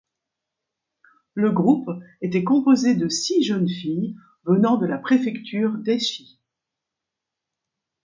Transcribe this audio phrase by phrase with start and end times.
[1.35, 1.91] Le groupe
[2.21, 6.39] était composé de six jeunes filles venant de la Préfecture d'Aichi.